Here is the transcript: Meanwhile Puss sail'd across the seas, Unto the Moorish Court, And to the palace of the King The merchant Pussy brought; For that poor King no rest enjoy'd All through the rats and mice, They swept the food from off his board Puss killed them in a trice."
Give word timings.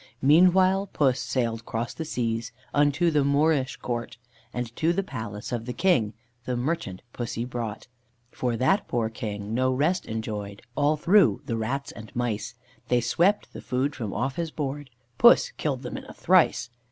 Meanwhile 0.23 0.87
Puss 0.93 1.19
sail'd 1.19 1.59
across 1.59 1.93
the 1.93 2.05
seas, 2.05 2.51
Unto 2.73 3.11
the 3.11 3.23
Moorish 3.23 3.77
Court, 3.77 4.17
And 4.51 4.75
to 4.75 4.93
the 4.93 5.03
palace 5.03 5.51
of 5.51 5.65
the 5.67 5.73
King 5.73 6.15
The 6.45 6.57
merchant 6.57 7.03
Pussy 7.13 7.45
brought; 7.45 7.85
For 8.31 8.57
that 8.57 8.87
poor 8.87 9.11
King 9.11 9.53
no 9.53 9.71
rest 9.71 10.07
enjoy'd 10.07 10.63
All 10.75 10.97
through 10.97 11.43
the 11.45 11.55
rats 11.55 11.91
and 11.91 12.11
mice, 12.15 12.55
They 12.87 12.99
swept 12.99 13.53
the 13.53 13.61
food 13.61 13.95
from 13.95 14.11
off 14.11 14.37
his 14.37 14.49
board 14.49 14.89
Puss 15.19 15.51
killed 15.51 15.83
them 15.83 15.97
in 15.97 16.05
a 16.05 16.13
trice." 16.15 16.71